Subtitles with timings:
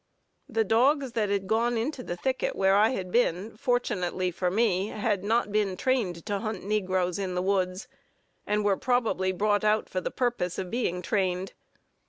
[0.49, 4.87] The dogs that had gone into the thicket where I had been, fortunately for me
[4.87, 7.87] had not been trained to hunt negroes in the woods,
[8.47, 11.53] and were probably brought out for the purpose of being trained.